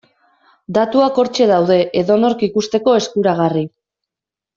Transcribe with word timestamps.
Datuak 0.77 1.19
hortxe 1.23 1.45
daude 1.51 1.77
edonork 2.01 2.41
ikusteko 2.47 2.95
eskuragarri. 3.01 3.63